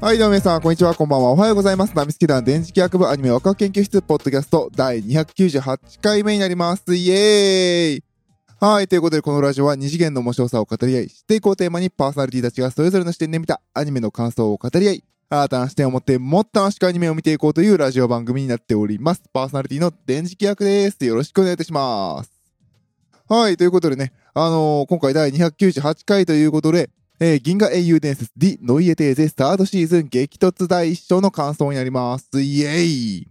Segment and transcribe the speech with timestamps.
[0.00, 1.32] はい、どうも皆さん、こんにちは、こんばんは。
[1.32, 1.92] おはようございます。
[1.92, 6.94] ナミスケ団電磁気学部アニメワクワク研究室ポッドキャスト第298回目になります。
[6.94, 8.04] イエーイ
[8.60, 19.22] はい、ということで、このラジオは二次元の面白さを語り合い、知っていこうテーマにパーソナリティたちがそれぞれの視点で見たアニメの感想を語り合い、新たな視点を持ってもっと楽しくアニメを見ていこうというラジオ番組になっております。
[19.32, 21.04] パーソナリティの電磁気学です。
[21.04, 22.30] よろしくお願いいたします。
[23.28, 26.88] はい、ということでね、あのー今回第298回ということで、
[27.20, 32.40] えー銀河英雄伝説ディ・ノイエテーゼスタートシーズン激突第一章の感想になります。
[32.40, 33.26] イエイ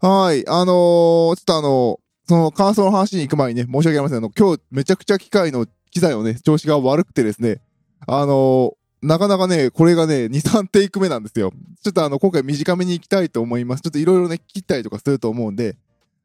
[0.00, 4.18] はい、あのーちょっとあのーその感想の話に行く前にね、申し訳ありません。
[4.18, 7.62] あの、今日めちゃくちゃ機械の機材のね、調子が悪くてですね、
[8.06, 11.52] あのなかなかね、これがね、2、3テイク目なんですよ。
[11.82, 13.82] ちょっとあの、今回短めに行きたいと思います。
[13.82, 15.74] ちょっといろいろね、切ったりとかすると思うんで、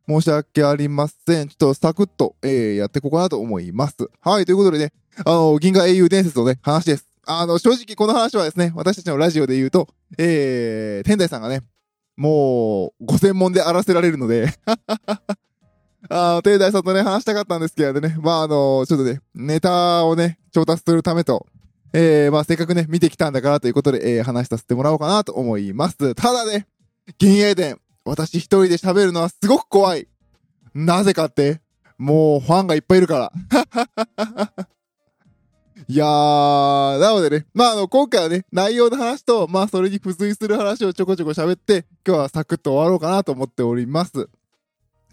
[0.08, 1.48] 申し訳ありません。
[1.48, 4.10] ちょっとサクッと、えー、やっていこうかなと思います。
[4.22, 4.94] はい、ということでね、
[5.26, 7.08] あの、銀河英雄伝説のね、話です。
[7.26, 9.88] あの、正直この話はですね、私たちのラジオで言うと、
[10.18, 11.62] えー、天台さんがね、
[12.18, 14.54] もう、ご専門であらせられるので、
[16.10, 21.48] あの、天台さんとね、話したかったんですけどね、まあ、あの、ちょっとね、ネタをね、調達するためと、
[21.94, 26.16] えー、まあ、せっかくね、見てきたんだからということで、えー、話させてもらおうかなと思います。
[26.16, 26.68] ただね、
[27.18, 30.08] 銀英伝、私一人で喋るのはすごく怖い。
[30.74, 31.62] なぜかって、
[31.98, 33.32] もうファンがいっぱいいるから。
[35.88, 44.30] いやー、なのでね、まあ、あの、今回はね、内容の話と、まあ、それに付随する話をちょこちょこ喋って、今日はサクッと終わろうかなと思っております。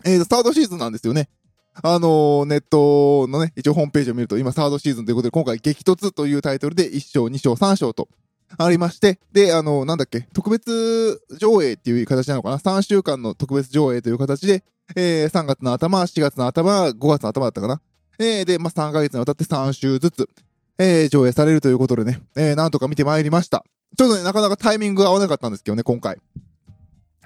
[0.05, 1.29] えーと、サードシーズンなんですよね。
[1.83, 8.09] あのーネットのね、一応ホームページを見ると、今サードシーズンということで、今回激突というタイトルで1章、2章、3章と
[8.59, 14.65] ありまして、で、あのなんだっけ、特別上映っていう形なのかな ?3 週間の特別上映という形で、
[14.97, 17.81] えー3月の頭、4月の頭、5月の頭だったかな？
[18.19, 20.29] えーで、まあ、3ヶ月にわたって3週ずつ、
[20.79, 23.65] えー上映されるということでね、えーなんとか見てまいりました。
[23.97, 26.19] ちょっとね、なかなかタイミングが合わなかったんですけどね、今回。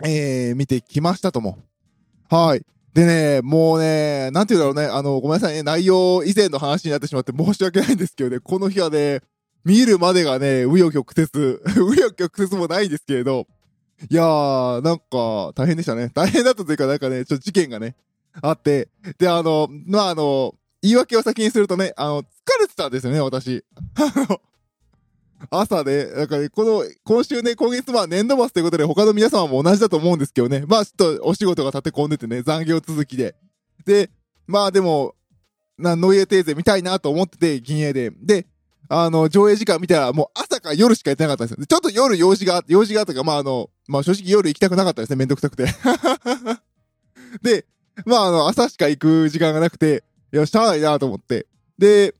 [0.05, 1.58] えー見てきましたとも。
[2.29, 2.63] はい。
[2.95, 9.20] でね、もうね、なんていうんだろうね、あの、ごめんなさいね、内容以前の話になってしまって申し訳ないんですけどね、この日はね、
[9.64, 11.27] 見るまでがね、紆余曲折、
[11.75, 13.47] 紆余曲折もないですけれど、
[14.11, 16.11] いやー、なんか、大変でしたね。
[16.14, 17.97] 大変だったというか、なんかね、ちょっと事件がね、
[18.42, 18.89] あって、
[19.19, 22.27] で、あの、まあ、あの、言い訳を先にするとね、あの、疲
[22.61, 23.64] れてたんですよね、私。
[23.97, 24.41] あの、
[25.51, 30.64] 朝ね、なんかね、この、今週ね、今月まあ年度末ということで他の皆様も同じだと思うんですけどね。
[30.67, 33.35] まあちょっとお仕事が立て込んでてね、残業続きで。
[33.86, 34.11] で、
[34.46, 35.14] まあでも、
[35.79, 38.11] な、ノイエテーゼ見たいなと思ってて、銀英で。
[38.11, 38.46] で、
[38.89, 41.67] あの、上映時間見たらもう朝か夜しかやってなかったんですよ。
[41.67, 45.67] ちょっと夜用事が、用事がとか、まああの、まあ正直夜行きたくなかったですね、めんどくさくて。
[47.42, 47.67] で、
[48.05, 51.46] まああの、朝しか行く時間がなくて、いや、しゃあないなと思って。
[51.78, 52.14] で、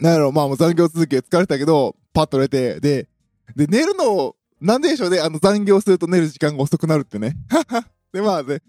[0.00, 3.08] なんやろ、まあもう残業続き疲れたけど、パッと寝て、で、
[3.56, 7.36] で、寝るの、なんででしょうね、あの残業すると寝る時間が遅くなるってね。
[8.12, 8.62] で、まあね、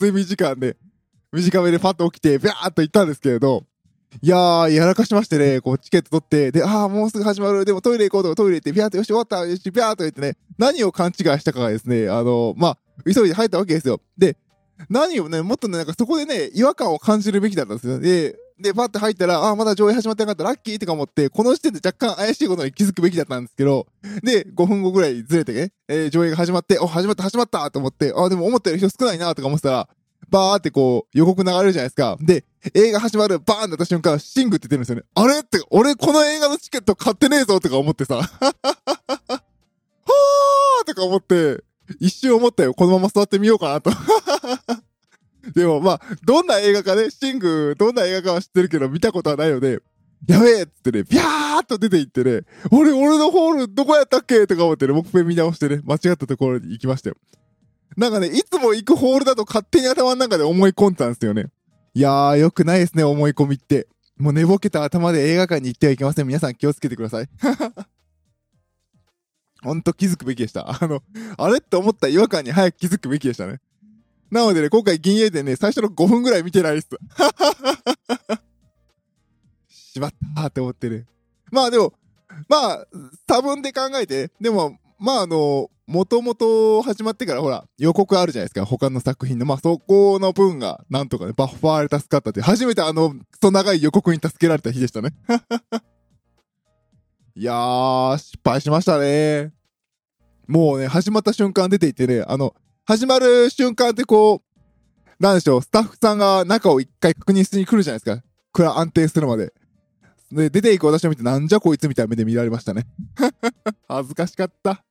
[0.00, 0.76] 睡眠時間で、
[1.32, 3.64] 短めでパッと起きて、ビャーっと行ったんですけれど、
[4.22, 14.00] いやー、やらかしましてね、こうチケット取って、で、あー、もうすぐ始まる、でもトイレ行こうとかトイレ行って、ビャーって、よし、終わった、よし、ビャーと言ってね、何を勘違いしたかがですね、あの、まあ、急いで入ったわけですよ。
[14.16, 14.36] で、
[14.88, 17.98] 何をね、もっとね、なんかそこでね、違和感を感じるべきだったんですよ。
[17.98, 23.88] で、で、パッて入ったら、あー、まだ上映始まってなかった、ラッキーとか思って、この時点で若干怪しいことに気づくべきだったんですけど、
[24.22, 29.88] で、5分後ぐらいずれてね、えー上映が始まって、お、始まった、始まったと思って、あ、でも思ったより人少ないなとか思ってたら、
[30.30, 32.16] バーってこう、予告流れるじゃないですか。
[32.20, 35.02] で、映画始まる、バーンってなった瞬間、シングって言ってるんですよね。
[35.14, 35.40] あれ？
[35.40, 41.62] って、俺この映画のチケット買ってねえぞとか思ってさ、 はーとか思って、
[42.00, 42.72] 一瞬思ったよ。
[42.74, 43.90] このまま座ってみようかなと。
[45.54, 49.80] でもまあ、どんな映画かね、シング、どんな映画かは知ってるけど、見たことはないので、
[50.26, 54.46] やべえっつってね、ビャーっと出て行ってね、俺、俺のホールどこやったっけ？
[54.46, 57.16] とか思ってね、もう一遍見直してね、間違ったところに行きましたよ。
[57.96, 61.46] なんかね、いつも行くホールだと勝手に頭の中で思い込んでたんですよね。
[61.94, 63.86] いやー、よくないですね、思い込みって。
[64.16, 66.26] もう寝ぼけた頭で映画館に行ってはいけません。
[66.26, 67.28] 皆さん気をつけてください。
[69.62, 70.68] ほんと気づくべきでした。
[70.68, 71.02] あの、
[71.36, 73.60] あれって思った違和感に早く気づくべきでしたね。
[74.30, 76.88] なのでね、今回銀英でね、最初の5分ぐらい見てないっす。
[79.68, 81.06] しまったーって思ってね。
[81.50, 81.94] まあでも、
[82.48, 82.86] まあ、
[83.26, 89.44] 多分で考えて、でも、まああの、もともと始まってからほら、予告あるじゃないですか、他の作品の。
[89.44, 95.10] まあそこの分が、なんとかね、バッファーで助かったって、初めてあの、クソ長い予告に助けられた日でしたね。
[97.36, 99.52] いやー、失敗しましたね。
[100.46, 102.54] もうね、始まった瞬間出ていてね、あの、
[102.86, 104.44] 始まる瞬間ってこう、
[105.22, 108.24] なんでしょう、スタッフさんが中を一回確認しに来るじゃないですか。
[108.54, 109.52] くら安定するまで。
[110.32, 112.86] で、出ていく私を見て、なんじゃこいつみたいな目で見られましたね。
[113.86, 114.82] 恥ずかしかった。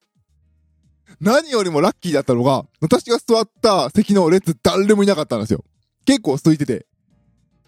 [1.23, 5.63] 何よりもラッキーだったのが、私が座った席の列誰もいなかったんですよ。
[6.05, 6.85] 結構空いてて。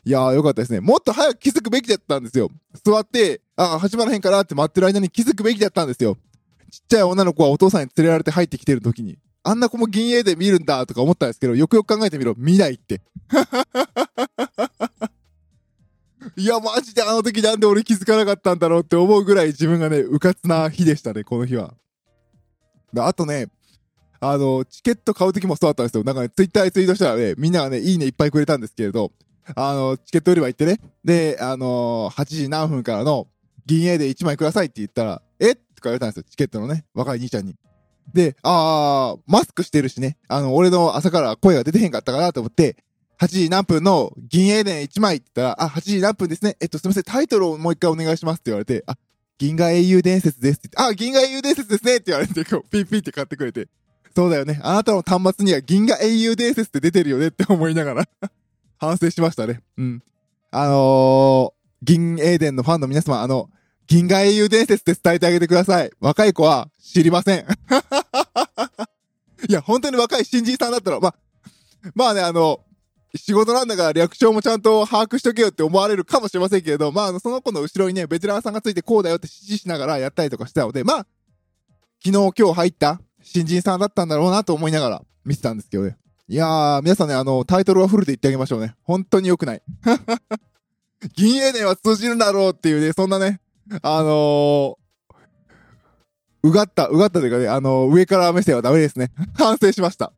[0.04, 0.81] いやーよかったですね。
[0.81, 2.50] もっと早く気づくべきだったんですよ。
[2.84, 6.18] 座って、あ、始まらへんからって待ってる間に気づくべきだったんですよ。
[6.69, 12.34] ちっちゃい女の子はお父さんに連れられて入ってきてる時に、あんな子も銀英で見るんだとか思ったんですけど、よくよく考えてみろ。
[12.36, 13.00] 見ないって。
[16.36, 21.74] いや、マジであの時なんで俺気づかなかったんだろうって思うぐらい自分がね、うかつな日でしたね、この日は。
[23.02, 23.48] あとね、
[24.20, 26.04] あの、チケット買う時もそうだったんですよ。
[26.04, 29.12] なんかね、ツイッターでツイートしたらね、みんながね、いいねいっぱいくれたんですけれど、
[29.56, 33.28] あの、チケット売り場行ってね、で、あの、8時何分からの
[33.66, 35.56] 銀英で1枚くださいって言ったら、え？
[35.56, 37.56] とか言われたんですよ、チケットのね、若い兄ちゃんに。
[38.14, 42.78] で、あー、マスクしてるしね、あの、俺の朝から声が出てへんかったかなと思って、
[43.20, 46.58] 8時何分の銀英伝1枚って言ったら、あ、8時何分ですね。
[46.60, 48.98] えっと、すみません、タイトルをもう一回お願いしますって言われて、あ、
[49.38, 53.68] 銀河英雄伝説ですってって、あ、銀河英雄伝説ですねって言われて、こう、ピッピッって買ってくれて、
[54.16, 54.60] そうだよね。
[54.64, 58.08] あなたの端末には銀河英雄伝説って出てるよねって思いながら
[58.80, 59.62] 反省しましたね。
[59.78, 60.04] うん。
[60.52, 63.50] あのー、銀英伝のファンの皆様、あの、
[63.88, 65.92] 銀河英雄伝説って伝えてあげてください。
[66.00, 67.46] 若い子は知りません。
[69.50, 71.14] いや、本当に若い新人さんだったら、ま、
[71.94, 72.62] まあね、あの、
[73.18, 81.08] 仕事なんだから略称もちゃんと把握しとけよって思われるかもしれませんけれど、まあ、その子の後ろにね、ベテランさんがついてこうだよって指示しながらやったりとかしてたので、まあ、
[82.04, 85.98] 昨日今日入った新人さんだったんだろうなと思いながら見てたんですけどね。
[86.28, 88.76] いやー、皆さんね、あの、タイトルはフルで言ってあげましょうね。
[88.84, 89.62] 本当に良くない。
[91.16, 93.40] 銀英伝は通じるんだろうっていうね、そんなね、
[93.82, 94.76] あのー、
[96.44, 99.12] うがった、うがったというかね、あのー、上から目線はダメですね。
[99.36, 100.14] 反省しました。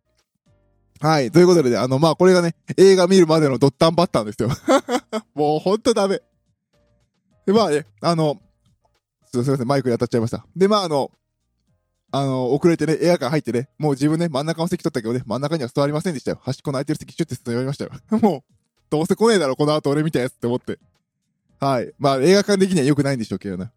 [0.99, 1.31] はい。
[1.31, 4.49] ということでね、あの、まあ、これがね、映画見るまでのドッタンバッタンですよ。
[5.35, 6.21] もうほんとダメ。
[7.45, 8.39] で、まあね、あの、
[9.31, 10.45] すいません、マイクに当たっちゃいました。
[10.55, 11.11] で、まあ、あの、
[12.11, 16.39] あの、遅れてね、エアカー入ってね、もう自分ね、真ん中の席取ったけどね、真ん中には座りませんでしたよ。
[16.41, 17.91] 端っこの空いてる席シュッて座りましたよ。
[18.21, 18.53] もう、
[18.89, 20.79] どうせ来ねえだろ、この後俺みたいなやつって思って。
[21.59, 21.93] はい。
[21.99, 23.71] まあ、映画館的には良くないんでしょうけどね。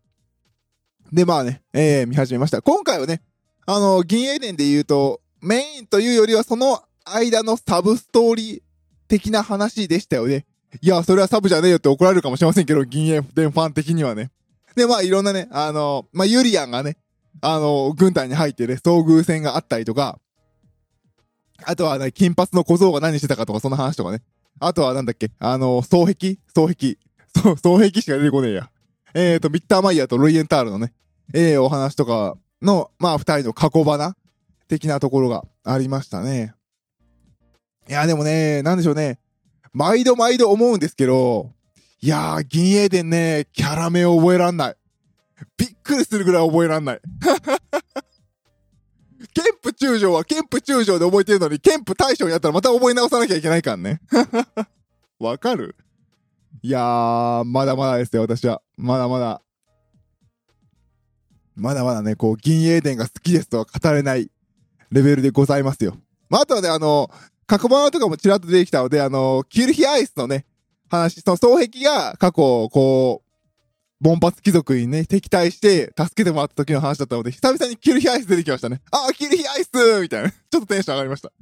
[1.13, 2.63] で、まあね、えー、見始めました。
[2.63, 3.23] 今回はね、
[3.67, 6.83] あの、銀英伝で言うと、メインというよりはその
[7.15, 8.63] 間のサブストーリー
[9.09, 10.47] 的な話でしたよね。
[10.81, 14.31] いや、それはサブじゃねえよって怒られるかもしれませんけど、銀英伝ファン的にはね。
[14.77, 16.97] で、まあ、いろんなね、あの、まあ、ユリアンがね、
[17.41, 20.19] あの、軍隊に入ってね、遭遇戦があったりとか、
[21.65, 24.23] あとはね、金髪の小僧が何してたかとか、その話とかね。
[24.61, 26.39] あとはなんだっけ、あの、双璧？
[26.47, 26.99] 双璧。
[27.35, 28.71] そう、双璧しか出てこねえや。
[29.15, 30.93] えーと、ミッターマイヤーとロイエンタールのね、
[31.35, 34.17] ええー、お話とかの、まあ、二人の過去花
[34.69, 36.55] 的なところがありましたね。
[37.91, 39.19] いや、でもね、なんでしょうね。
[39.73, 41.51] 毎度毎度思うんですけど、
[42.01, 44.77] いやー、銀英伝ね、キャラ名を覚えらんない。
[45.57, 47.01] びっくりするぐらい覚えらんない。
[49.35, 54.01] ケンプ中将はケンプ中将で覚えてるのに、ケンプ大将やったらまた覚え直さなきゃいけないからね。
[55.19, 55.75] わかる？
[56.63, 58.63] いやー、まだまだですよ、私は。
[58.77, 59.43] まだまだ。
[61.57, 64.31] まだまだね、こう、銀英伝が好きですとは語れない
[64.91, 65.97] レベルでございますよ。
[66.29, 67.11] まあ、あとはね、あの、
[67.51, 70.47] 過去版とかもちらっと出てきたので、あの、キルヒアイスのね、
[70.89, 73.31] 話、その双璧が過去、こう、
[74.01, 78.81] ボンパツ貴族にね、敵対して助けてもらった時の話だったので、久々にキルヒアイス出てきましたね。
[78.93, 80.31] あー、キルヒアイスみたいな。
[80.31, 81.33] ちょっとテンション上がりました。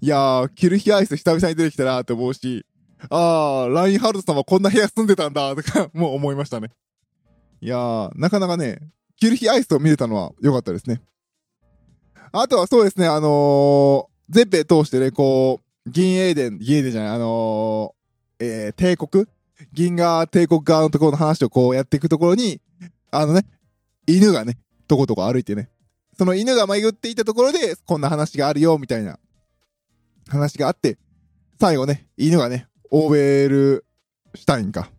[0.00, 2.64] いやー、キルヒアイス久々に出てきたなーって思うし、
[3.10, 6.70] あー、ラインハルトさんはこんな部屋住んでたんだとか、 もう思いましたね。
[7.60, 8.78] いやー、なかなかね、
[9.18, 11.02] キルヒアイスを見れたのは良かったですね。
[12.32, 19.26] あとはそうですね、あのー、全編通してね、こう、銀英伝、銀英伝じゃない、あのー、えー、帝国？
[19.72, 22.60] 銀河帝国側のところの話をこうやっていくところに、
[23.10, 23.46] あのね、
[24.06, 25.70] 犬がね、とことこ歩いてね、
[26.18, 29.18] その犬が巡っていたところで、こんな話があるよ、みたいな
[30.28, 30.98] 話があって、
[31.58, 33.84] 最後ね、犬がね、オーベル
[34.34, 34.90] シュタインか。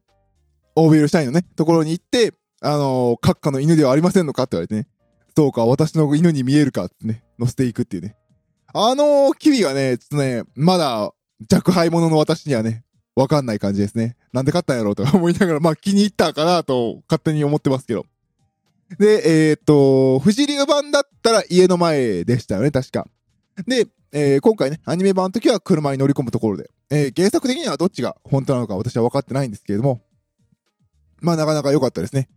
[0.75, 4.87] オーベルシュタインのね、ところに行って、あのー、閣下の犬ではありませんのかって言われてね、
[5.35, 8.15] そうか、私の犬に見えるかってね、乗せていくっていうね。
[8.73, 11.11] あのー、キビがね、ちょっとね、まだ、
[11.51, 12.83] 若輩者の私にはね、
[13.15, 14.15] わかんない感じですね。
[14.33, 18.05] なんで買ったんやろうとか 思いながら、まあ気に入ったかなと勝手に思ってますけど。
[18.99, 23.07] で、えー、っと、富士流版だったら家の前でしたよね、確か。
[23.65, 30.01] で、えー、今回ね、アニメ版の時は車に乗り込むところで、えー、原作的にはどっちが本当なのか私は分かってないんですけれども、
[31.19, 32.29] まあなかなか良かったですね。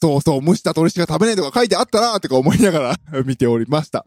[0.00, 4.06] そうそう、蒸した鶏しか食べないとか書いてあったなーってか思いながら 見ておりました。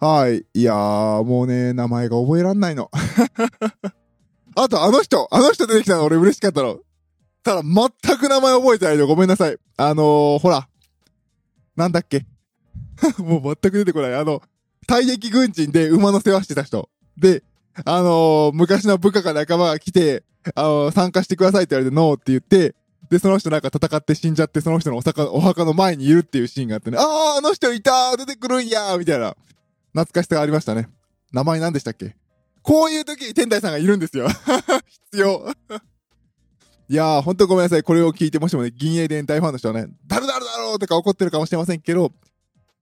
[0.00, 0.44] はい。
[0.54, 2.90] いやー、もうね、名前が覚えらんないの。
[4.54, 6.78] あと、あの人、あの人出てきたの俺嬉しかったの。
[7.42, 9.56] ただ、全く名前覚えてないでごめんなさい。
[9.76, 10.68] あのー、ほら。
[11.76, 12.26] なんだっけ？
[13.18, 14.14] もう全く出てこない。
[14.14, 14.42] あの、
[14.86, 16.88] 退役軍人で馬の世話してた人。
[17.16, 17.42] で、
[17.84, 20.24] あのー、昔の部下か仲間が来て、
[20.54, 22.74] あのー、参加してくださいって言われてノーって言って、
[23.10, 29.34] で、その人なんか戦って死んじゃって、その人のお墓お墓の前にいるっていうシーンがあってね、あー、あの人いたー出てくるんやーみたいな、
[29.98, 30.88] 懐かしさがありましたね。
[31.32, 32.16] 名前何でしたっけ？
[32.62, 34.28] こういう時に天台さんがいるんですよ。
[35.10, 35.52] 必要。
[36.90, 37.82] いやー、ほんとごめんなさい。
[37.82, 42.12] これを聞いて、もしもね、銀英伝大ファンの人はね、誰だろだろうとか怒ってるかもしれませんけど、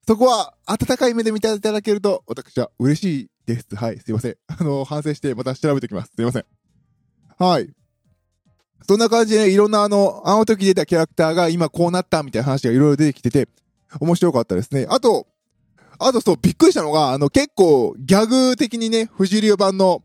[0.07, 3.67] そこは温かい目で見ていただけると、私は嬉しいです。
[3.75, 4.37] はい、すいません。
[4.47, 6.13] あのー、反省してまた調べておきます。
[6.15, 6.45] すいません。
[7.39, 7.71] はい。
[8.89, 13.49] そんな感じでね、いろんなあの、あの時出たキャラクターが今こうなったみたいな話がいろいろ出てきてて、
[13.99, 14.87] 面白かったですね。
[14.89, 15.27] あと、
[15.99, 20.03] あとそう、びっくりしたのが、あの、結構、ギャグ的にね、藤流版の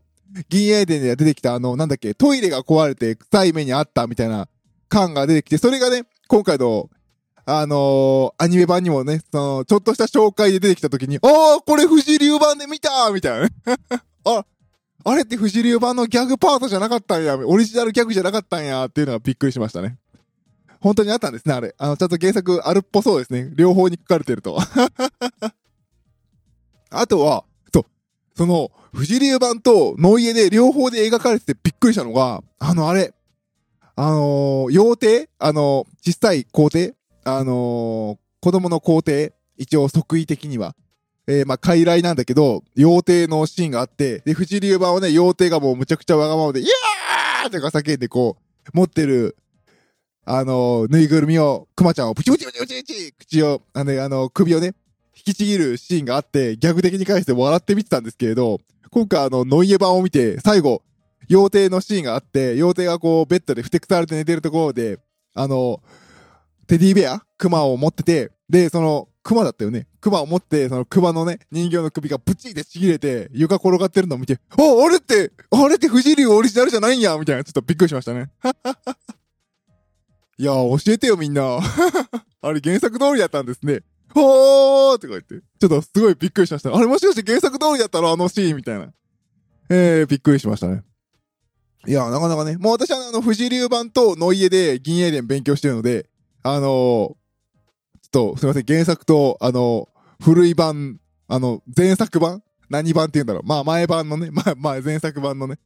[0.48, 4.48] 銀英伝で出てきたあの、なんだっけ、トイレが壊れて臭い目にあったみたいな
[4.88, 6.88] 感が出てきて、それがね、今回の、
[7.44, 13.50] あのー、アニメ版にもね、その、ちょっとした紹介で出てきた時に、ああ、これ藤流版で見たみたいなね。
[14.24, 14.44] あ、
[15.04, 19.98] あれって藤流版のギャグパートじゃなかったんや、オリジナルギャグじゃなかったんや、っていうのがびっくりしましたね。
[20.80, 21.74] 本当にあったんですね、あれ。
[21.78, 23.50] あの、ちゃんと原作あるっぽそうですね。
[23.54, 24.58] 両方に書かれてると。
[26.92, 27.86] あとは、と、
[28.36, 33.14] その、藤流版とノイエで両方で描かれててびっくりしたのが、あの、あれ、
[33.96, 36.94] あのー、幼帝あのー、小さい皇帝
[37.24, 40.74] あのー、子供の皇帝一応即位的には。
[41.28, 49.36] えー、まあ、傀儡なんだけど、幼帝のシーンがあって、で、藤流版はね、幼帝がもうむちゃくちゃわがままで、イヤーってか叫んでこう、持ってる、
[50.24, 54.74] あのぬいぐるみを、クマちゃんをプチプチプチプチプチ口を、あの、あの、首をね、
[55.24, 58.60] 引きちぎるシーンがあって、ギャグ的に返して笑って見てたんですけれど、
[58.90, 60.82] 今回あの、ノイエ版を見て、最後、
[61.30, 64.98] 妖精のシーンがあって、妖精がこう、ベッドでふてくされて寝てるところで、
[65.34, 65.80] あの、
[66.66, 69.86] テディベアクマを持ってて、で、その、クマだったよね。
[70.00, 78.30] クマを持って、そのクマのね、人形の首がブチってちぎれて、床転がってるのを見て、あ、あれって、あれって藤竜オリジナルじゃないんやみたいな、ちょっとびっくりしましたね。
[80.38, 81.60] いや教えてよみんな。
[82.42, 83.82] あれ原作通りだったんですね。
[84.14, 85.40] ほーとか言って。
[85.58, 86.74] ちょっとすごいびっくりしました。
[86.74, 88.92] あれもしかして原作通りだったのあのシーンみたいな。
[89.70, 90.82] えー、びっくりしましたね。
[91.86, 92.56] いや、なかなかね。
[92.58, 96.08] もう私はあの、富士流版とノイエで銀英伝勉強してるので、
[96.42, 102.42] あのー、ちょっと、すいません、原作と、あのー、古い版、あの、前作版？
[102.68, 103.42] 何版って言うんだろう？
[103.46, 105.58] まあ、前版のね、まあ、まあ、前作版のね、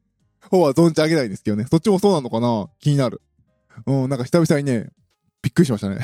[0.51, 1.67] 方は存じ上げないんですけどね。
[1.71, 2.69] そっちもそうなのかな？
[2.81, 3.21] 気になる。
[3.87, 4.91] うん、なんか久々にね、
[5.43, 5.99] びっくりしましたね。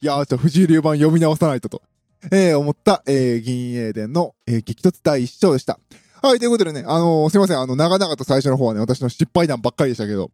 [0.00, 1.82] いやー、ちょ、藤井流版読み直さないとと、
[2.30, 5.80] えー、思った、えー、銀英伝の、えー、激突第一章でした。
[6.22, 10.30] はい、ということでね、あのー、すいません、あの、長々と最初の方はね、私の失敗談ばっかりでしたけど、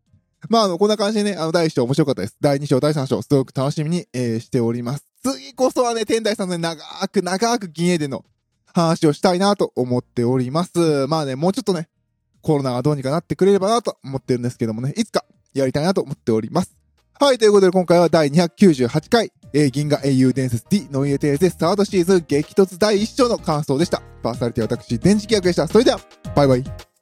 [0.50, 2.37] まあ、あの、こんな感じでね、あの、第一章面白かったです。
[2.42, 5.06] 第二章、第三章、すごく楽しみに、えー、しております。
[5.23, 8.23] 次こそはね、天台さんのね、長く長く銀英伝の
[8.75, 11.06] 話をしたいなと思っております。
[11.06, 11.88] まあね、もうちょっとね、
[12.42, 16.76] コロナがどうにかなってくれればなと思ってるんですけどもね、いつかやりたいなと思っております。
[17.21, 24.02] はい、ということで今回は第298回、えー、銀河英雄伝説 D ノイエテーゼスタードシーズン激突第1章の感想でした。
[24.20, 25.68] パーソナリティは私、電磁気役でした。
[25.68, 26.00] それでは、
[26.34, 26.93] バイバイ。